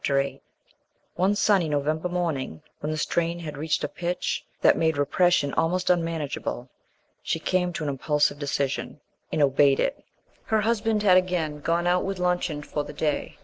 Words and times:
~VIII~ 0.03 0.41
One 1.13 1.35
sunny 1.35 1.69
November 1.69 2.09
morning, 2.09 2.63
when 2.79 2.91
the 2.91 2.97
strain 2.97 3.37
had 3.37 3.55
reached 3.55 3.83
a 3.83 3.87
pitch 3.87 4.43
that 4.61 4.75
made 4.75 4.97
repression 4.97 5.53
almost 5.53 5.91
unmanageable, 5.91 6.71
she 7.21 7.37
came 7.37 7.71
to 7.73 7.83
an 7.83 7.89
impulsive 7.91 8.39
decision, 8.39 8.99
and 9.31 9.43
obeyed 9.43 9.79
it. 9.79 10.03
Her 10.45 10.61
husband 10.61 11.03
had 11.03 11.17
again 11.17 11.59
gone 11.59 11.85
out 11.85 12.03
with 12.03 12.17
luncheon 12.17 12.63
for 12.63 12.83
the 12.83 12.93
day. 12.93 13.37